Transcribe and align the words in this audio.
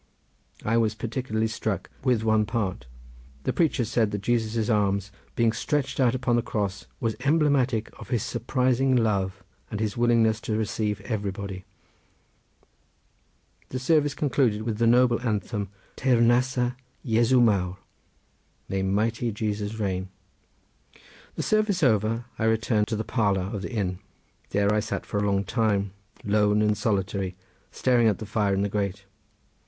I 0.65 0.77
was 0.77 0.95
particularly 0.95 1.45
struck 1.45 1.91
with 2.03 2.23
one 2.23 2.47
part. 2.47 2.87
The 3.43 3.53
preacher 3.53 3.85
said 3.85 4.09
that 4.09 4.23
Jesus' 4.23 4.67
arms 4.67 5.11
being 5.35 5.51
stretched 5.51 5.99
out 5.99 6.15
upon 6.15 6.35
the 6.35 6.41
cross 6.41 6.87
was 6.99 7.15
emblematic 7.19 7.91
of 7.99 8.09
his 8.09 8.23
surprising 8.23 8.95
love 8.95 9.43
and 9.69 9.79
his 9.79 9.95
willingness 9.95 10.41
to 10.41 10.57
receive 10.57 11.03
anybody. 11.05 11.65
The 13.69 13.77
service 13.77 14.15
concluded 14.15 14.63
with 14.63 14.79
the 14.79 14.87
noble 14.87 15.21
anthem 15.21 15.69
Teyrnasa 15.97 16.77
Jesu 17.05 17.39
Mawr, 17.39 17.77
"May 18.67 18.81
Mighty 18.81 19.31
Jesus 19.31 19.77
reign!" 19.79 20.09
The 21.35 21.43
service 21.43 21.83
over 21.83 22.25
I 22.39 22.45
returned 22.45 22.87
to 22.87 22.95
the 22.95 23.03
parlour 23.03 23.51
of 23.53 23.61
the 23.61 23.71
inn. 23.71 23.99
There 24.49 24.73
I 24.73 24.79
sat 24.79 25.05
for 25.05 25.19
a 25.19 25.31
long 25.31 25.43
time 25.43 25.91
lone 26.23 26.63
and 26.63 26.75
solitary, 26.75 27.35
staring 27.69 28.07
at 28.07 28.17
the 28.17 28.25
fire 28.25 28.55
in 28.55 28.63
the 28.63 28.67
grate. 28.67 29.05